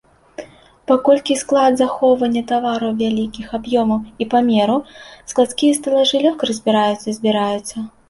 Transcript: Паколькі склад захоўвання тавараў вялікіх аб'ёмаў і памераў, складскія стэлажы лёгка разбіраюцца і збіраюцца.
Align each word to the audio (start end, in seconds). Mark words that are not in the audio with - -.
Паколькі 0.91 1.35
склад 1.41 1.77
захоўвання 1.81 2.43
тавараў 2.53 2.91
вялікіх 3.03 3.47
аб'ёмаў 3.59 4.01
і 4.25 4.29
памераў, 4.35 4.83
складскія 5.35 5.73
стэлажы 5.81 6.17
лёгка 6.29 6.43
разбіраюцца 6.55 7.03
і 7.09 7.13
збіраюцца. 7.23 7.91